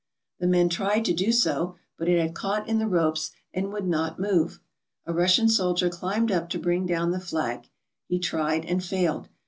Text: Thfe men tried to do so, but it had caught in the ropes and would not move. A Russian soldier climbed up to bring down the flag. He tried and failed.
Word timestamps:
Thfe 0.41 0.49
men 0.49 0.67
tried 0.67 1.05
to 1.05 1.13
do 1.13 1.31
so, 1.31 1.75
but 1.95 2.09
it 2.09 2.19
had 2.19 2.33
caught 2.33 2.67
in 2.67 2.79
the 2.79 2.87
ropes 2.87 3.29
and 3.53 3.71
would 3.71 3.87
not 3.87 4.19
move. 4.19 4.59
A 5.05 5.13
Russian 5.13 5.47
soldier 5.47 5.89
climbed 5.91 6.31
up 6.31 6.49
to 6.49 6.57
bring 6.59 6.87
down 6.87 7.11
the 7.11 7.19
flag. 7.19 7.69
He 8.07 8.17
tried 8.17 8.65
and 8.65 8.83
failed. 8.83 9.27